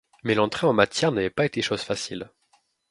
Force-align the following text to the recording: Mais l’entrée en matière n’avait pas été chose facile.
Mais 0.23 0.33
l’entrée 0.33 0.65
en 0.65 0.73
matière 0.73 1.11
n’avait 1.11 1.29
pas 1.29 1.45
été 1.45 1.61
chose 1.61 1.83
facile. 1.83 2.31